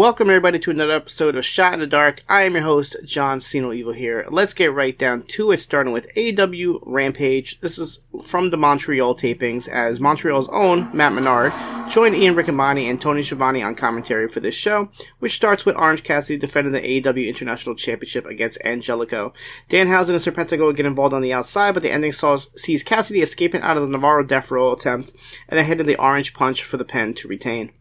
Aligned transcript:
Welcome 0.00 0.30
everybody 0.30 0.58
to 0.60 0.70
another 0.70 0.94
episode 0.94 1.36
of 1.36 1.44
Shot 1.44 1.74
in 1.74 1.80
the 1.80 1.86
Dark. 1.86 2.22
I 2.26 2.44
am 2.44 2.54
your 2.54 2.62
host, 2.62 2.96
John 3.04 3.42
Cena 3.42 3.70
Evil 3.72 3.92
here. 3.92 4.24
Let's 4.30 4.54
get 4.54 4.72
right 4.72 4.98
down 4.98 5.24
to 5.24 5.52
it, 5.52 5.58
starting 5.58 5.92
with 5.92 6.10
AEW 6.14 6.78
Rampage. 6.86 7.60
This 7.60 7.76
is 7.76 8.02
from 8.24 8.48
the 8.48 8.56
Montreal 8.56 9.14
tapings, 9.14 9.68
as 9.68 10.00
Montreal's 10.00 10.48
own 10.48 10.88
Matt 10.96 11.12
Menard 11.12 11.52
joined 11.90 12.16
Ian 12.16 12.34
Riccaboni 12.34 12.88
and 12.88 12.98
Tony 12.98 13.20
Schiavone 13.20 13.62
on 13.62 13.74
commentary 13.74 14.26
for 14.26 14.40
this 14.40 14.54
show, 14.54 14.88
which 15.18 15.36
starts 15.36 15.66
with 15.66 15.76
Orange 15.76 16.02
Cassidy 16.02 16.38
defending 16.38 16.72
the 16.72 16.80
AEW 16.80 17.28
International 17.28 17.74
Championship 17.74 18.24
against 18.24 18.64
Angelico. 18.64 19.34
Danhausen 19.68 20.14
and 20.14 20.18
Serpentico 20.18 20.74
get 20.74 20.86
involved 20.86 21.12
on 21.12 21.20
the 21.20 21.34
outside, 21.34 21.74
but 21.74 21.82
the 21.82 21.92
ending 21.92 22.12
saws, 22.12 22.48
sees 22.58 22.82
Cassidy 22.82 23.20
escaping 23.20 23.60
out 23.60 23.76
of 23.76 23.82
the 23.82 23.92
Navarro 23.92 24.24
Death 24.24 24.50
Roll 24.50 24.72
attempt, 24.72 25.12
and 25.46 25.58
then 25.58 25.66
hitting 25.66 25.84
the 25.84 26.00
Orange 26.00 26.32
Punch 26.32 26.64
for 26.64 26.78
the 26.78 26.86
pin 26.86 27.12
to 27.12 27.28
retain. 27.28 27.72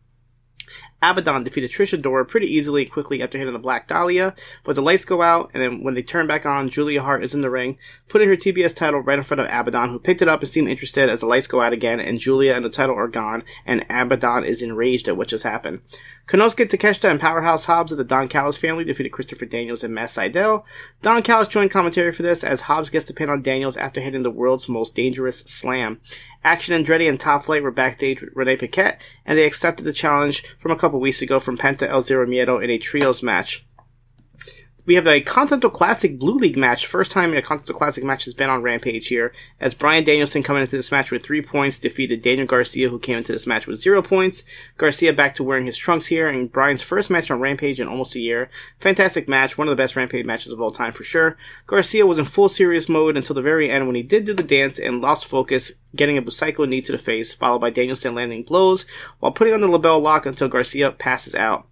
Abaddon 1.01 1.43
defeated 1.43 1.71
Trish 1.71 1.97
Adora 1.97 2.27
pretty 2.27 2.47
easily 2.47 2.83
and 2.83 2.91
quickly 2.91 3.21
after 3.21 3.37
hitting 3.37 3.53
the 3.53 3.59
Black 3.59 3.87
Dahlia, 3.87 4.35
but 4.63 4.75
the 4.75 4.81
lights 4.81 5.05
go 5.05 5.21
out, 5.21 5.51
and 5.53 5.63
then 5.63 5.83
when 5.83 5.93
they 5.93 6.03
turn 6.03 6.27
back 6.27 6.45
on, 6.45 6.69
Julia 6.69 7.01
Hart 7.01 7.23
is 7.23 7.33
in 7.33 7.41
the 7.41 7.49
ring, 7.49 7.77
putting 8.07 8.27
her 8.27 8.35
TBS 8.35 8.75
title 8.75 8.99
right 8.99 9.17
in 9.17 9.23
front 9.23 9.41
of 9.41 9.47
Abaddon, 9.47 9.89
who 9.89 9.99
picked 9.99 10.21
it 10.21 10.27
up 10.27 10.41
and 10.41 10.49
seemed 10.49 10.69
interested 10.69 11.09
as 11.09 11.21
the 11.21 11.25
lights 11.25 11.47
go 11.47 11.61
out 11.61 11.73
again, 11.73 11.99
and 11.99 12.19
Julia 12.19 12.53
and 12.53 12.65
the 12.65 12.69
title 12.69 12.95
are 12.95 13.07
gone, 13.07 13.43
and 13.65 13.85
Abaddon 13.89 14.43
is 14.43 14.61
enraged 14.61 15.07
at 15.07 15.15
what 15.15 15.27
just 15.27 15.43
happened. 15.43 15.81
Konosuke 16.27 16.69
Takeshita 16.69 17.09
and 17.09 17.19
Powerhouse 17.19 17.65
Hobbs 17.65 17.91
of 17.91 17.97
the 17.97 18.03
Don 18.03 18.27
Callis 18.27 18.57
family 18.57 18.83
defeated 18.83 19.11
Christopher 19.11 19.45
Daniels 19.45 19.83
and 19.83 19.93
Matt 19.93 20.09
Sydal. 20.09 20.63
Don 21.01 21.23
Callis 21.23 21.47
joined 21.47 21.71
commentary 21.71 22.11
for 22.11 22.21
this 22.21 22.43
as 22.43 22.61
Hobbs 22.61 22.89
gets 22.89 23.05
to 23.05 23.13
pin 23.13 23.29
on 23.29 23.41
Daniels 23.41 23.77
after 23.77 23.99
hitting 24.01 24.23
the 24.23 24.29
world's 24.29 24.69
most 24.69 24.95
dangerous 24.95 25.39
slam. 25.39 25.99
Action 26.43 26.81
Andretti 26.81 27.09
and 27.09 27.19
Top 27.19 27.43
Flight 27.43 27.63
were 27.63 27.71
backstage 27.71 28.21
with 28.21 28.29
Renee 28.33 28.55
Paquette, 28.55 29.01
and 29.25 29.37
they 29.37 29.45
accepted 29.45 29.83
the 29.83 29.91
challenge 29.91 30.43
from 30.57 30.71
a 30.71 30.77
couple 30.77 30.88
weeks 30.97 31.21
ago 31.21 31.39
from 31.39 31.57
Penta 31.57 31.87
El 31.87 32.01
Zero 32.01 32.25
Miedo 32.25 32.63
in 32.63 32.69
a 32.69 32.77
trios 32.77 33.21
match. 33.21 33.65
We 34.89 34.95
have 34.95 35.05
a 35.05 35.21
Continental 35.21 35.69
Classic 35.69 36.17
Blue 36.17 36.33
League 36.33 36.57
match. 36.57 36.87
First 36.87 37.11
time 37.11 37.31
a 37.35 37.43
Continental 37.43 37.75
Classic 37.75 38.03
match 38.03 38.23
has 38.23 38.33
been 38.33 38.49
on 38.49 38.63
Rampage 38.63 39.05
here. 39.05 39.31
As 39.59 39.75
Bryan 39.75 40.03
Danielson 40.03 40.41
coming 40.41 40.63
into 40.63 40.77
this 40.77 40.91
match 40.91 41.11
with 41.11 41.21
three 41.21 41.43
points 41.43 41.77
defeated 41.77 42.23
Daniel 42.23 42.47
Garcia, 42.47 42.89
who 42.89 42.97
came 42.97 43.19
into 43.19 43.31
this 43.31 43.45
match 43.45 43.67
with 43.67 43.79
zero 43.79 44.01
points. 44.01 44.43
Garcia 44.77 45.13
back 45.13 45.35
to 45.35 45.43
wearing 45.43 45.67
his 45.67 45.77
trunks 45.77 46.07
here, 46.07 46.27
and 46.27 46.51
Bryan's 46.51 46.81
first 46.81 47.11
match 47.11 47.29
on 47.29 47.39
Rampage 47.39 47.79
in 47.79 47.87
almost 47.87 48.15
a 48.15 48.19
year. 48.19 48.49
Fantastic 48.79 49.29
match, 49.29 49.59
one 49.59 49.67
of 49.67 49.71
the 49.71 49.79
best 49.79 49.95
Rampage 49.95 50.25
matches 50.25 50.51
of 50.51 50.59
all 50.59 50.71
time 50.71 50.91
for 50.91 51.03
sure. 51.03 51.37
Garcia 51.67 52.07
was 52.07 52.17
in 52.17 52.25
full 52.25 52.49
serious 52.49 52.89
mode 52.89 53.15
until 53.15 53.35
the 53.35 53.43
very 53.43 53.69
end 53.69 53.85
when 53.85 53.95
he 53.95 54.01
did 54.01 54.25
do 54.25 54.33
the 54.33 54.41
dance 54.41 54.79
and 54.79 55.01
lost 55.01 55.27
focus, 55.27 55.71
getting 55.95 56.17
a 56.17 56.21
Busaiku 56.23 56.67
knee 56.67 56.81
to 56.81 56.91
the 56.91 56.97
face, 56.97 57.31
followed 57.31 57.59
by 57.59 57.69
Danielson 57.69 58.15
landing 58.15 58.41
blows 58.41 58.87
while 59.19 59.31
putting 59.31 59.53
on 59.53 59.61
the 59.61 59.67
LeBell 59.67 60.01
lock 60.01 60.25
until 60.25 60.47
Garcia 60.47 60.93
passes 60.93 61.35
out. 61.35 61.68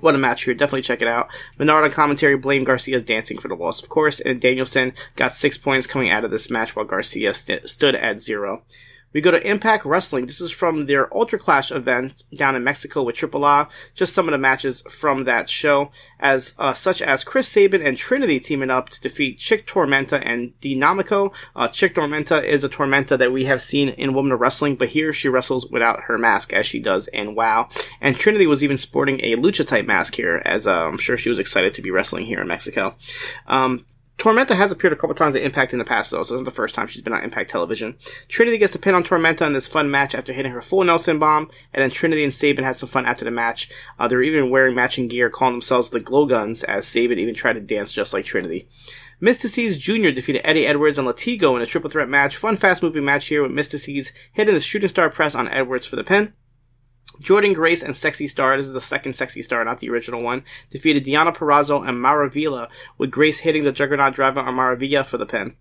What 0.00 0.14
a 0.14 0.18
match 0.18 0.44
here. 0.44 0.54
Definitely 0.54 0.82
check 0.82 1.02
it 1.02 1.08
out. 1.08 1.30
Menard 1.58 1.84
on 1.84 1.90
commentary 1.90 2.36
blamed 2.36 2.66
Garcia's 2.66 3.02
dancing 3.02 3.38
for 3.38 3.48
the 3.48 3.56
loss, 3.56 3.82
of 3.82 3.88
course, 3.88 4.20
and 4.20 4.40
Danielson 4.40 4.92
got 5.16 5.34
six 5.34 5.56
points 5.56 5.86
coming 5.86 6.10
out 6.10 6.24
of 6.24 6.30
this 6.30 6.50
match 6.50 6.76
while 6.76 6.84
Garcia 6.84 7.32
st- 7.32 7.68
stood 7.68 7.94
at 7.94 8.20
zero. 8.20 8.62
We 9.12 9.20
go 9.22 9.30
to 9.30 9.46
Impact 9.46 9.84
Wrestling. 9.84 10.26
This 10.26 10.40
is 10.40 10.50
from 10.50 10.86
their 10.86 11.12
Ultra 11.16 11.38
Clash 11.38 11.72
event 11.72 12.24
down 12.34 12.54
in 12.54 12.64
Mexico 12.64 13.02
with 13.02 13.16
Triple 13.16 13.44
A. 13.44 13.68
Just 13.94 14.12
some 14.12 14.28
of 14.28 14.32
the 14.32 14.38
matches 14.38 14.82
from 14.82 15.24
that 15.24 15.48
show, 15.48 15.90
as 16.20 16.54
uh, 16.58 16.74
such 16.74 17.00
as 17.00 17.24
Chris 17.24 17.48
Sabin 17.48 17.80
and 17.80 17.96
Trinity 17.96 18.38
teaming 18.38 18.70
up 18.70 18.90
to 18.90 19.00
defeat 19.00 19.38
Chik 19.38 19.66
Tormenta 19.66 20.22
and 20.24 20.52
Dinamico. 20.60 21.32
Uh, 21.56 21.68
Chik 21.68 21.94
Tormenta 21.94 22.44
is 22.44 22.64
a 22.64 22.68
Tormenta 22.68 23.16
that 23.16 23.32
we 23.32 23.46
have 23.46 23.62
seen 23.62 23.88
in 23.90 24.12
Women 24.12 24.32
of 24.32 24.40
Wrestling, 24.40 24.76
but 24.76 24.88
here 24.88 25.12
she 25.12 25.28
wrestles 25.28 25.66
without 25.70 26.02
her 26.02 26.18
mask 26.18 26.52
as 26.52 26.66
she 26.66 26.78
does 26.78 27.08
in 27.08 27.34
WoW. 27.34 27.68
And 28.00 28.16
Trinity 28.16 28.46
was 28.46 28.62
even 28.62 28.76
sporting 28.76 29.20
a 29.20 29.36
lucha 29.36 29.66
type 29.66 29.86
mask 29.86 30.14
here, 30.14 30.42
as 30.44 30.66
uh, 30.66 30.86
I'm 30.86 30.98
sure 30.98 31.16
she 31.16 31.30
was 31.30 31.38
excited 31.38 31.72
to 31.74 31.82
be 31.82 31.90
wrestling 31.90 32.26
here 32.26 32.40
in 32.40 32.48
Mexico. 32.48 32.94
Um, 33.46 33.86
Tormenta 34.18 34.56
has 34.56 34.72
appeared 34.72 34.92
a 34.92 34.96
couple 34.96 35.14
times 35.14 35.36
at 35.36 35.42
Impact 35.42 35.72
in 35.72 35.78
the 35.78 35.84
past, 35.84 36.10
though, 36.10 36.24
so 36.24 36.34
this 36.34 36.38
isn't 36.38 36.44
the 36.44 36.50
first 36.50 36.74
time 36.74 36.88
she's 36.88 37.02
been 37.02 37.12
on 37.12 37.22
Impact 37.22 37.48
Television. 37.48 37.96
Trinity 38.26 38.58
gets 38.58 38.72
the 38.72 38.78
pin 38.80 38.96
on 38.96 39.04
Tormenta 39.04 39.46
in 39.46 39.52
this 39.52 39.68
fun 39.68 39.92
match 39.92 40.12
after 40.12 40.32
hitting 40.32 40.50
her 40.50 40.60
full 40.60 40.82
Nelson 40.82 41.20
bomb, 41.20 41.48
and 41.72 41.82
then 41.82 41.90
Trinity 41.90 42.24
and 42.24 42.34
Sabin 42.34 42.64
had 42.64 42.74
some 42.74 42.88
fun 42.88 43.06
after 43.06 43.24
the 43.24 43.30
match. 43.30 43.70
Uh, 43.96 44.08
they 44.08 44.16
were 44.16 44.22
even 44.22 44.50
wearing 44.50 44.74
matching 44.74 45.06
gear, 45.06 45.30
calling 45.30 45.54
themselves 45.54 45.90
the 45.90 46.00
Glow 46.00 46.26
Guns, 46.26 46.64
as 46.64 46.84
Sabin 46.84 47.20
even 47.20 47.34
tried 47.34 47.52
to 47.52 47.60
dance 47.60 47.92
just 47.92 48.12
like 48.12 48.24
Trinity. 48.24 48.68
Myzteziz 49.22 49.78
Jr. 49.78 50.10
defeated 50.10 50.42
Eddie 50.44 50.66
Edwards 50.66 50.98
and 50.98 51.06
Latigo 51.06 51.54
in 51.54 51.62
a 51.62 51.66
triple 51.66 51.90
threat 51.90 52.08
match. 52.08 52.36
Fun, 52.36 52.56
fast 52.56 52.82
moving 52.82 53.04
match 53.04 53.28
here 53.28 53.42
with 53.42 53.52
Myzteziz 53.52 54.10
hitting 54.32 54.54
the 54.54 54.60
shooting 54.60 54.88
star 54.88 55.10
press 55.10 55.36
on 55.36 55.48
Edwards 55.48 55.86
for 55.86 55.94
the 55.94 56.04
pin. 56.04 56.34
Jordynne 57.20 57.54
Grace 57.54 57.82
and 57.82 57.96
Sexy 57.96 58.28
Star, 58.28 58.56
this 58.56 58.66
is 58.66 58.74
the 58.74 58.80
second 58.80 59.14
Sexy 59.14 59.42
Star, 59.42 59.64
not 59.64 59.78
the 59.78 59.90
original 59.90 60.22
one, 60.22 60.44
defeated 60.70 61.04
Deonna 61.04 61.34
Purrazzo 61.34 61.86
and 61.86 61.98
Maravilla, 61.98 62.68
with 62.96 63.10
Grace 63.10 63.40
hitting 63.40 63.64
the 63.64 63.72
Juggernaut 63.72 64.14
driver 64.14 64.40
on 64.40 64.54
Maravilla 64.54 65.04
for 65.04 65.18
the 65.18 65.26
pin. 65.26 65.56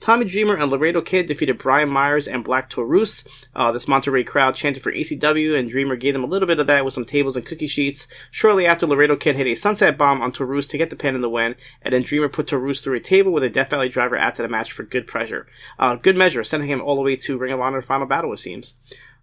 Tommy 0.00 0.24
Dreamer 0.24 0.56
and 0.56 0.70
Laredo 0.70 1.02
Kid 1.02 1.26
defeated 1.26 1.58
Brian 1.58 1.90
Myers 1.90 2.26
and 2.26 2.42
Black 2.42 2.70
Taurus. 2.70 3.26
Uh, 3.54 3.70
this 3.72 3.86
Monterrey 3.86 4.26
crowd 4.26 4.54
chanted 4.54 4.82
for 4.82 4.90
ECW, 4.90 5.58
and 5.58 5.68
Dreamer 5.68 5.96
gave 5.96 6.14
them 6.14 6.24
a 6.24 6.28
little 6.28 6.46
bit 6.46 6.58
of 6.58 6.66
that 6.66 6.84
with 6.84 6.94
some 6.94 7.04
tables 7.04 7.36
and 7.36 7.44
cookie 7.44 7.66
sheets. 7.66 8.06
Shortly 8.30 8.64
after, 8.64 8.86
Laredo 8.86 9.16
Kid 9.16 9.36
hit 9.36 9.46
a 9.46 9.54
sunset 9.54 9.98
bomb 9.98 10.22
on 10.22 10.32
Taurus 10.32 10.66
to 10.68 10.78
get 10.78 10.88
the 10.88 10.96
pin 10.96 11.14
in 11.14 11.20
the 11.20 11.28
win, 11.28 11.56
and 11.82 11.92
then 11.92 12.02
Dreamer 12.02 12.30
put 12.30 12.46
Taurus 12.46 12.80
through 12.80 12.96
a 12.96 13.00
table 13.00 13.32
with 13.32 13.44
a 13.44 13.50
Death 13.50 13.70
Valley 13.70 13.90
driver 13.90 14.16
after 14.16 14.42
the 14.42 14.48
match 14.48 14.72
for 14.72 14.82
good 14.82 15.06
pressure. 15.06 15.46
Uh, 15.78 15.96
good 15.96 16.16
measure, 16.16 16.42
sending 16.42 16.70
him 16.70 16.80
all 16.80 16.96
the 16.96 17.02
way 17.02 17.16
to 17.16 17.36
Ring 17.36 17.52
of 17.52 17.60
Honor 17.60 17.82
Final 17.82 18.06
Battle, 18.06 18.32
it 18.32 18.38
seems. 18.38 18.74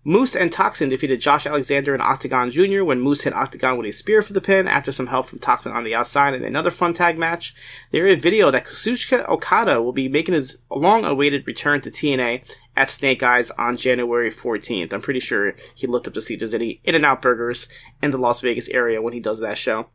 Moose 0.05 0.33
and 0.33 0.49
Toxin 0.49 0.87
defeated 0.87 1.19
Josh 1.19 1.45
Alexander 1.45 1.93
and 1.93 2.01
Octagon 2.01 2.51
Jr. 2.51 2.83
when 2.83 3.01
Moose 3.01 3.23
hit 3.23 3.33
Octagon 3.33 3.77
with 3.77 3.87
a 3.87 3.91
spear 3.91 4.21
for 4.21 4.31
the 4.31 4.39
pin 4.39 4.65
after 4.65 4.93
some 4.93 5.07
help 5.07 5.25
from 5.25 5.39
Toxin 5.39 5.73
on 5.73 5.83
the 5.83 5.93
outside 5.93 6.33
in 6.33 6.43
another 6.43 6.71
fun 6.71 6.93
tag 6.93 7.17
match. 7.17 7.53
There 7.91 8.07
is 8.07 8.17
a 8.17 8.21
video 8.21 8.49
that 8.49 8.65
Kazuchika 8.65 9.27
Okada 9.27 9.81
will 9.81 9.91
be 9.91 10.07
making 10.07 10.35
his 10.35 10.57
long 10.69 11.03
awaited 11.03 11.45
return 11.45 11.81
to 11.81 11.91
TNA 11.91 12.43
at 12.77 12.89
Snake 12.89 13.21
Eyes 13.21 13.51
on 13.51 13.75
January 13.75 14.31
14th. 14.31 14.93
I'm 14.93 15.01
pretty 15.01 15.19
sure 15.19 15.53
he 15.75 15.85
looked 15.85 16.07
up 16.07 16.13
to 16.13 16.21
see 16.21 16.35
if 16.35 16.39
there's 16.39 16.53
any 16.53 16.79
In 16.85 16.95
N 16.95 17.03
Out 17.03 17.21
burgers 17.21 17.67
in 18.01 18.11
the 18.11 18.17
Las 18.17 18.39
Vegas 18.39 18.69
area 18.69 19.01
when 19.01 19.11
he 19.11 19.19
does 19.19 19.41
that 19.41 19.57
show. 19.57 19.89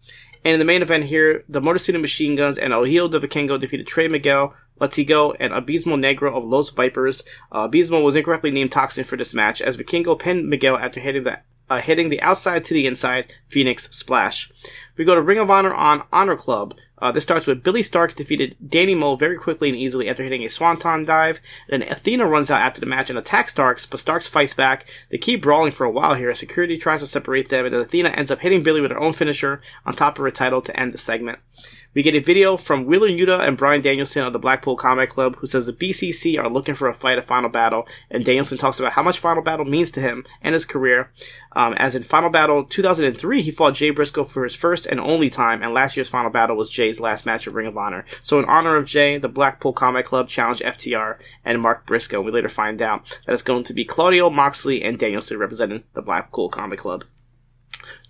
And 0.45 0.53
in 0.53 0.59
the 0.59 0.67
main 0.67 0.83
event 0.83 1.05
here, 1.05 1.43
the 1.49 1.63
Motor 1.63 1.79
City 1.79 1.97
Machine 1.97 2.37
Guns 2.37 2.59
and 2.59 2.75
El 2.75 2.85
de 2.85 3.19
Vikingo 3.19 3.59
defeated 3.59 3.87
Trey 3.87 4.09
Miguel, 4.09 4.55
Latigo, 4.81 5.35
and 5.39 5.53
Abismo 5.53 5.99
Negro 5.99 6.35
of 6.37 6.45
Los 6.45 6.71
Vipers. 6.71 7.23
Uh, 7.53 7.69
Abismo 7.69 8.03
was 8.03 8.17
incorrectly 8.17 8.51
named 8.51 8.73
Toxin 8.73 9.05
for 9.05 9.17
this 9.17 9.35
match, 9.35 9.61
as 9.61 9.77
Vikingo 9.77 10.19
pinned 10.19 10.49
Miguel 10.49 10.77
after 10.77 11.01
hitting 11.01 11.25
the 11.25 11.41
uh, 11.71 11.81
hitting 11.81 12.09
the 12.09 12.21
outside 12.21 12.65
to 12.65 12.75
the 12.75 12.87
inside 12.87 13.33
Phoenix 13.49 13.89
Splash. 13.97 14.51
We 14.97 15.05
go 15.05 15.15
to 15.15 15.23
Ring 15.23 15.39
of 15.39 15.51
Honor 15.51 15.73
on 15.73 16.05
Honor 16.13 16.37
Club. 16.37 16.75
Uh, 17.05 17.13
this 17.13 17.23
starts 17.23 17.47
with 17.47 17.63
Billie 17.63 17.83
Starkz 17.83 18.15
defeated 18.15 18.57
Danny 18.67 18.95
Moe 18.95 19.15
very 19.15 19.37
quickly 19.37 19.69
and 19.69 19.77
easily 19.77 20.09
after 20.09 20.23
hitting 20.23 20.43
a 20.43 20.49
Swanton 20.49 21.05
dive. 21.05 21.39
Then 21.69 21.83
Athena 21.83 22.27
runs 22.27 22.51
out 22.51 22.63
after 22.63 22.81
the 22.81 22.87
match 22.87 23.11
and 23.11 23.19
attacks 23.19 23.53
Starkz, 23.53 23.87
but 23.91 24.01
Starks 24.01 24.27
fights 24.27 24.55
back. 24.55 24.87
They 25.11 25.19
keep 25.19 25.43
brawling 25.43 25.73
for 25.73 25.85
a 25.85 25.91
while 25.91 26.15
here. 26.15 26.31
As 26.31 26.39
security 26.39 26.79
tries 26.79 27.01
to 27.01 27.07
separate 27.07 27.51
them, 27.51 27.67
and 27.67 27.75
Athena 27.75 28.09
ends 28.09 28.31
up 28.31 28.41
hitting 28.41 28.63
Billy 28.63 28.81
with 28.81 28.91
her 28.91 28.99
own 28.99 29.13
finisher 29.13 29.61
on 29.85 29.93
top 29.93 30.19
of 30.19 30.25
her 30.25 30.31
title 30.31 30.63
to 30.63 30.81
end 30.81 30.95
the 30.95 30.99
segment. 30.99 31.41
We 31.95 32.03
get 32.03 32.17
a 32.17 32.21
video 32.21 32.57
from 32.57 32.87
Wheeler 32.87 33.09
Yuta 33.09 33.47
and 33.47 33.57
Bryan 33.57 33.81
Danielson 33.81 34.25
of 34.25 34.33
the 34.33 34.39
Blackpool 34.41 34.77
Combat 34.77 35.09
Club, 35.09 35.37
who 35.37 35.47
says 35.47 35.67
the 35.67 35.73
BCC 35.73 36.39
are 36.39 36.51
looking 36.51 36.75
for 36.75 36.89
a 36.89 36.93
fight 36.93 37.19
at 37.19 37.25
Final 37.25 37.49
Battle, 37.49 37.87
and 38.11 38.25
Danielson 38.25 38.59
talks 38.59 38.81
about 38.81 38.93
how 38.93 39.03
much 39.03 39.21
Final 39.21 39.45
Battle 39.45 39.65
means 39.65 39.93
to 39.93 40.01
him 40.01 40.25
and 40.43 40.55
his 40.55 40.65
career. 40.65 41.13
Um, 41.53 41.75
as 41.75 41.95
in 41.95 42.03
Final 42.03 42.31
Battle 42.31 42.65
2003, 42.65 43.43
he 43.43 43.51
fought 43.53 43.75
Jay 43.75 43.91
Briscoe 43.91 44.25
for 44.25 44.43
his 44.43 44.57
first 44.57 44.87
and 44.87 44.99
only 44.99 45.31
time, 45.31 45.63
and 45.63 45.73
last 45.73 45.97
year's 45.97 46.09
Final 46.09 46.31
Battle 46.31 46.57
was 46.57 46.69
Jay's 46.69 46.94
last 47.01 47.27
match 47.27 47.47
at 47.47 47.55
Ring 47.55 47.67
of 47.67 47.77
Honor. 47.77 48.05
So, 48.23 48.39
in 48.39 48.45
honor 48.47 48.77
of 48.77 48.87
Jay, 48.87 49.19
the 49.19 49.29
Blackpool 49.29 49.73
Combat 49.73 50.05
Club 50.05 50.29
challenged 50.29 50.63
FTR 50.63 51.19
and 51.45 51.61
Mark 51.61 51.87
Briscoe. 51.87 52.23
We 52.23 52.33
later 52.33 52.49
find 52.49 52.81
out 52.81 53.19
that 53.27 53.33
it's 53.33 53.43
going 53.43 53.65
to 53.65 53.75
be 53.75 53.85
Claudio, 53.85 54.31
Moxley, 54.31 54.83
and 54.83 54.99
Danielson 54.99 55.39
representing 55.39 55.85
the 55.95 56.03
Blackpool 56.03 56.49
Combat 56.49 56.79
Club. 56.79 57.05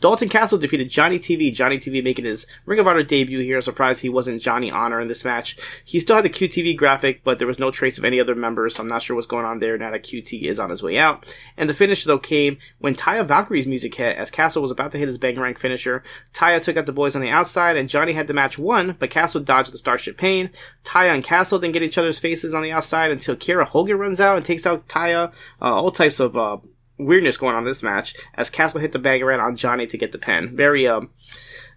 Dalton 0.00 0.28
Castle 0.28 0.58
defeated 0.58 0.90
Johnny 0.90 1.18
TV. 1.18 1.52
Johnny 1.52 1.78
TV 1.78 2.02
making 2.02 2.24
his 2.24 2.46
Ring 2.66 2.78
of 2.78 2.86
Honor 2.86 3.02
debut 3.02 3.40
here. 3.40 3.60
Surprised 3.60 4.00
he 4.00 4.08
wasn't 4.08 4.42
Johnny 4.42 4.70
Honor 4.70 5.00
in 5.00 5.08
this 5.08 5.24
match. 5.24 5.56
He 5.84 6.00
still 6.00 6.16
had 6.16 6.24
the 6.24 6.30
QTV 6.30 6.76
graphic, 6.76 7.22
but 7.24 7.38
there 7.38 7.46
was 7.46 7.58
no 7.58 7.70
trace 7.70 7.98
of 7.98 8.04
any 8.04 8.20
other 8.20 8.34
members, 8.34 8.74
so 8.74 8.82
I'm 8.82 8.88
not 8.88 9.02
sure 9.02 9.16
what's 9.16 9.26
going 9.26 9.46
on 9.46 9.60
there 9.60 9.78
now 9.78 9.90
that 9.90 10.02
QT 10.02 10.42
is 10.42 10.60
on 10.60 10.70
his 10.70 10.82
way 10.82 10.98
out. 10.98 11.34
And 11.56 11.68
the 11.68 11.74
finish, 11.74 12.04
though, 12.04 12.18
came 12.18 12.58
when 12.78 12.94
Taya 12.94 13.24
Valkyrie's 13.24 13.66
music 13.66 13.94
hit 13.94 14.16
as 14.16 14.30
Castle 14.30 14.62
was 14.62 14.70
about 14.70 14.92
to 14.92 14.98
hit 14.98 15.08
his 15.08 15.18
Bang-A-Rang 15.18 15.54
finisher. 15.54 16.02
Taya 16.32 16.60
took 16.60 16.76
out 16.76 16.86
the 16.86 16.92
boys 16.92 17.16
on 17.16 17.22
the 17.22 17.30
outside, 17.30 17.76
and 17.76 17.88
Johnny 17.88 18.12
had 18.12 18.26
the 18.26 18.34
match 18.34 18.58
won, 18.58 18.96
but 18.98 19.10
Castle 19.10 19.40
dodged 19.40 19.72
the 19.72 19.78
Starship 19.78 20.16
Pain. 20.16 20.50
Taya 20.84 21.14
and 21.14 21.24
Castle 21.24 21.58
then 21.58 21.72
get 21.72 21.82
each 21.82 21.98
other's 21.98 22.18
faces 22.18 22.54
on 22.54 22.62
the 22.62 22.72
outside 22.72 23.10
until 23.10 23.36
Kiera 23.36 23.64
Hogan 23.64 23.98
runs 23.98 24.20
out 24.20 24.36
and 24.36 24.44
takes 24.44 24.66
out 24.66 24.88
Taya. 24.88 25.32
Uh, 25.60 25.74
all 25.74 25.90
types 25.90 26.20
of 26.20 26.36
uh, 26.36 26.58
weirdness 26.98 27.36
going 27.36 27.54
on 27.54 27.62
in 27.62 27.68
this 27.68 27.82
match 27.82 28.14
as 28.34 28.50
Castle 28.50 28.80
hit 28.80 28.92
the 28.92 28.98
bag 28.98 29.22
around 29.22 29.40
on 29.40 29.56
Johnny 29.56 29.86
to 29.86 29.98
get 29.98 30.12
the 30.12 30.18
pin. 30.18 30.56
Very, 30.56 30.86
um, 30.86 31.10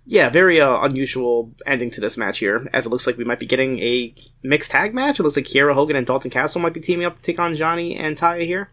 yeah, 0.05 0.29
very 0.29 0.61
uh, 0.61 0.79
unusual 0.81 1.53
ending 1.65 1.89
to 1.91 2.01
this 2.01 2.17
match 2.17 2.39
here, 2.39 2.69
as 2.73 2.85
it 2.85 2.89
looks 2.89 3.07
like 3.07 3.17
we 3.17 3.25
might 3.25 3.39
be 3.39 3.45
getting 3.45 3.79
a 3.79 4.13
mixed 4.43 4.71
tag 4.71 4.93
match. 4.93 5.19
It 5.19 5.23
looks 5.23 5.35
like 5.35 5.45
Kiera 5.45 5.73
Hogan 5.73 5.95
and 5.95 6.07
Dalton 6.07 6.31
Castle 6.31 6.61
might 6.61 6.73
be 6.73 6.79
teaming 6.79 7.05
up 7.05 7.17
to 7.17 7.21
take 7.21 7.39
on 7.39 7.55
Johnny 7.55 7.95
and 7.95 8.15
Taya 8.15 8.45
here. 8.45 8.71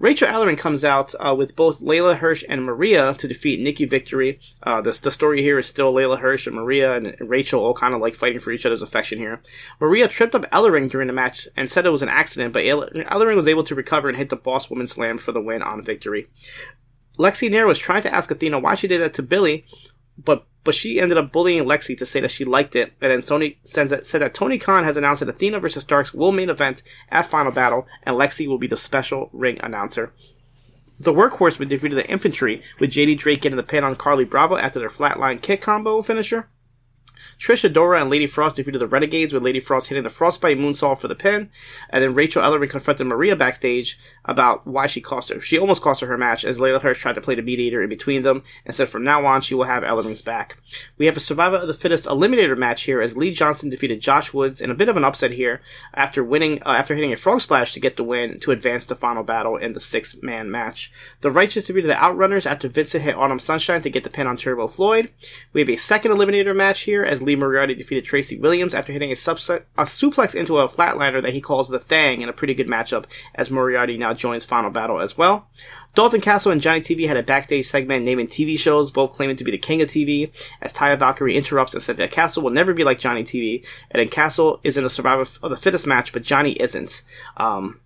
Rachel 0.00 0.28
Ellering 0.28 0.56
comes 0.56 0.82
out 0.82 1.14
uh, 1.20 1.34
with 1.36 1.54
both 1.54 1.82
Leyla 1.82 2.16
Hirsch 2.16 2.42
and 2.48 2.64
Maria 2.64 3.14
to 3.18 3.28
defeat 3.28 3.60
Nikki 3.60 3.84
Victory. 3.84 4.40
Uh, 4.62 4.80
the, 4.80 4.98
the 5.02 5.10
story 5.10 5.42
here 5.42 5.58
is 5.58 5.66
still 5.66 5.92
Leyla 5.92 6.18
Hirsch 6.18 6.46
and 6.46 6.56
Maria 6.56 6.96
and 6.96 7.14
Rachel 7.20 7.62
all 7.62 7.74
kind 7.74 7.92
of 7.92 8.00
like 8.00 8.14
fighting 8.14 8.40
for 8.40 8.50
each 8.50 8.64
other's 8.64 8.80
affection 8.80 9.18
here. 9.18 9.42
Maria 9.78 10.08
tripped 10.08 10.34
up 10.34 10.50
Ellering 10.50 10.90
during 10.90 11.06
the 11.06 11.12
match 11.12 11.46
and 11.54 11.70
said 11.70 11.84
it 11.84 11.90
was 11.90 12.00
an 12.00 12.08
accident, 12.08 12.54
but 12.54 12.64
Ellering 12.64 13.36
was 13.36 13.46
able 13.46 13.62
to 13.62 13.74
recover 13.74 14.08
and 14.08 14.16
hit 14.16 14.30
the 14.30 14.36
Boss 14.36 14.70
Woman 14.70 14.86
Slam 14.86 15.18
for 15.18 15.32
the 15.32 15.40
win 15.40 15.60
on 15.60 15.84
Victory. 15.84 16.28
Lexi 17.18 17.50
Nair 17.50 17.66
was 17.66 17.78
trying 17.78 18.00
to 18.00 18.14
ask 18.14 18.30
Athena 18.30 18.58
why 18.58 18.74
she 18.74 18.88
did 18.88 19.02
that 19.02 19.12
to 19.14 19.22
Billie, 19.22 19.66
but 20.24 20.46
but 20.62 20.74
she 20.74 21.00
ended 21.00 21.16
up 21.16 21.32
bullying 21.32 21.64
Lexi 21.64 21.96
to 21.96 22.06
say 22.06 22.20
that 22.20 22.30
she 22.30 22.44
liked 22.44 22.76
it, 22.76 22.92
and 23.00 23.10
then 23.10 23.20
Sony 23.20 23.56
that, 23.88 24.04
said 24.04 24.20
that 24.20 24.34
Tony 24.34 24.58
Khan 24.58 24.84
has 24.84 24.96
announced 24.96 25.20
that 25.20 25.28
Athena 25.28 25.58
versus 25.58 25.84
Starkz 25.84 26.14
will 26.14 26.32
main 26.32 26.50
event 26.50 26.82
at 27.08 27.26
Final 27.26 27.52
Battle, 27.52 27.86
and 28.02 28.16
Lexi 28.16 28.46
will 28.46 28.58
be 28.58 28.66
the 28.66 28.76
special 28.76 29.30
ring 29.32 29.58
announcer. 29.62 30.12
The 30.98 31.14
Workhorsemen 31.14 31.68
defeated 31.68 31.96
the 31.96 32.10
Infantry, 32.10 32.60
with 32.78 32.90
JD 32.90 33.16
Drake 33.18 33.40
getting 33.40 33.56
the 33.56 33.62
pin 33.62 33.84
on 33.84 33.96
Carlie 33.96 34.26
Bravo 34.26 34.56
after 34.56 34.78
their 34.78 34.90
flatline 34.90 35.40
kick 35.40 35.62
combo 35.62 36.02
finisher. 36.02 36.50
Trish 37.38 37.68
Adora 37.68 38.00
and 38.00 38.10
Lady 38.10 38.26
Frost 38.26 38.56
defeated 38.56 38.80
the 38.80 38.86
Renegades 38.86 39.32
with 39.32 39.42
Lady 39.42 39.60
Frost 39.60 39.88
hitting 39.88 40.04
the 40.04 40.10
Frostbite 40.10 40.58
moonsault 40.58 40.98
for 40.98 41.08
the 41.08 41.14
pin. 41.14 41.50
And 41.88 42.04
then 42.04 42.14
Rachel 42.14 42.42
Ellering 42.42 42.68
confronted 42.68 43.06
Maria 43.06 43.34
backstage 43.34 43.98
about 44.30 44.64
why 44.64 44.86
she 44.86 45.00
cost 45.00 45.28
her. 45.28 45.40
She 45.40 45.58
almost 45.58 45.82
cost 45.82 46.00
her 46.00 46.06
her 46.06 46.16
match 46.16 46.44
as 46.44 46.56
Leyla 46.56 46.80
Hirsch 46.80 47.00
tried 47.00 47.16
to 47.16 47.20
play 47.20 47.34
the 47.34 47.42
mediator 47.42 47.82
in 47.82 47.88
between 47.88 48.22
them 48.22 48.44
and 48.64 48.72
said 48.72 48.88
from 48.88 49.02
now 49.02 49.26
on 49.26 49.42
she 49.42 49.56
will 49.56 49.64
have 49.64 49.82
Ellering's 49.82 50.22
back. 50.22 50.56
We 50.96 51.06
have 51.06 51.16
a 51.16 51.20
Survivor 51.20 51.56
of 51.56 51.66
the 51.66 51.74
Fittest 51.74 52.06
eliminator 52.06 52.56
match 52.56 52.84
here 52.84 53.00
as 53.00 53.16
Lee 53.16 53.32
Johnson 53.32 53.70
defeated 53.70 54.00
Josh 54.00 54.32
Woods 54.32 54.60
in 54.60 54.70
a 54.70 54.74
bit 54.74 54.88
of 54.88 54.96
an 54.96 55.02
upset 55.02 55.32
here 55.32 55.60
after 55.94 56.22
winning, 56.22 56.62
uh, 56.62 56.70
after 56.70 56.94
hitting 56.94 57.12
a 57.12 57.16
frog 57.16 57.40
splash 57.40 57.72
to 57.72 57.80
get 57.80 57.96
the 57.96 58.04
win 58.04 58.38
to 58.38 58.52
advance 58.52 58.86
to 58.86 58.94
final 58.94 59.24
battle 59.24 59.56
in 59.56 59.72
the 59.72 59.80
six 59.80 60.22
man 60.22 60.48
match. 60.48 60.92
The 61.22 61.30
Righteous 61.32 61.66
defeated 61.66 61.90
the 61.90 61.94
Outrunners 61.94 62.46
after 62.46 62.68
Vincent 62.68 63.02
hit 63.02 63.16
Autumn 63.16 63.40
Sunshine 63.40 63.82
to 63.82 63.90
get 63.90 64.04
the 64.04 64.10
pin 64.10 64.28
on 64.28 64.36
Turbo 64.36 64.68
Floyd. 64.68 65.10
We 65.52 65.60
have 65.60 65.68
a 65.68 65.76
second 65.76 66.12
eliminator 66.12 66.54
match 66.54 66.82
here 66.82 67.02
as 67.02 67.20
Lee 67.20 67.34
Moriarty 67.34 67.74
defeated 67.74 68.04
Tracy 68.04 68.38
Williams 68.38 68.74
after 68.74 68.92
hitting 68.92 69.10
a, 69.10 69.16
subset, 69.16 69.64
a 69.76 69.82
suplex 69.82 70.36
into 70.36 70.58
a 70.58 70.68
flatliner 70.68 71.20
that 71.20 71.32
he 71.32 71.40
calls 71.40 71.68
the 71.68 71.80
Thang 71.80 72.20
in 72.20 72.28
a 72.28 72.32
pretty 72.32 72.54
good 72.54 72.68
matchup 72.68 73.06
as 73.34 73.50
Moriarty 73.50 73.98
now 73.98 74.12
joins 74.20 74.44
Final 74.44 74.70
Battle 74.70 75.00
as 75.00 75.18
well. 75.18 75.48
Dalton 75.94 76.20
Castle 76.20 76.52
and 76.52 76.60
Johnny 76.60 76.80
TV 76.80 77.08
had 77.08 77.16
a 77.16 77.22
backstage 77.22 77.66
segment 77.66 78.04
naming 78.04 78.28
TV 78.28 78.58
shows, 78.58 78.90
both 78.90 79.12
claiming 79.12 79.36
to 79.36 79.44
be 79.44 79.50
the 79.50 79.58
king 79.58 79.82
of 79.82 79.88
TV, 79.88 80.30
as 80.62 80.72
Taya 80.72 80.98
Valkyrie 80.98 81.36
interrupts 81.36 81.74
and 81.74 81.82
said 81.82 81.96
that 81.96 82.12
Castle 82.12 82.42
will 82.42 82.50
never 82.50 82.72
be 82.72 82.84
like 82.84 83.00
Johnny 83.00 83.24
TV, 83.24 83.66
and 83.90 84.00
then 84.00 84.08
Castle 84.08 84.60
is 84.62 84.78
in 84.78 84.84
a 84.84 84.88
survivor 84.88 85.22
of 85.22 85.50
the 85.50 85.56
fittest 85.56 85.86
match, 85.86 86.12
but 86.12 86.22
Johnny 86.22 86.52
isn't. 86.52 87.02
Um, 87.36 87.80